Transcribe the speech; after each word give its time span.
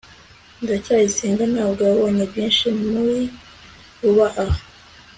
ndacyayisenga 0.63 1.43
ntabwo 1.53 1.81
yabonye 1.89 2.23
byinshi 2.31 2.65
muri 2.91 3.17
j 3.27 3.29
vuba 3.99 4.25
aha 4.43 4.59